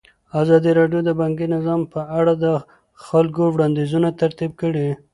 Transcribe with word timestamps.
ازادي 0.41 0.71
راډیو 0.79 0.99
د 1.05 1.09
بانکي 1.19 1.45
نظام 1.55 1.81
په 1.93 2.01
اړه 2.19 2.33
د 2.45 2.45
خلکو 3.05 3.43
وړاندیزونه 3.53 4.09
ترتیب 4.21 4.51
کړي. 4.61 4.87